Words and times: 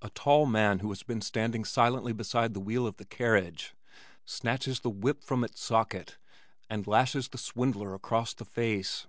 A 0.00 0.10
tall 0.10 0.44
man 0.46 0.80
who 0.80 0.88
has 0.88 1.04
been 1.04 1.20
standing 1.20 1.64
silently 1.64 2.12
beside 2.12 2.52
the 2.52 2.58
wheel 2.58 2.84
of 2.84 2.96
the 2.96 3.04
carriage, 3.04 3.74
snatches 4.24 4.80
the 4.80 4.90
whip 4.90 5.22
from 5.22 5.44
its 5.44 5.62
socket, 5.62 6.18
and 6.68 6.84
lashes 6.88 7.28
the 7.28 7.38
swindler 7.38 7.94
across 7.94 8.34
the 8.34 8.44
face. 8.44 9.06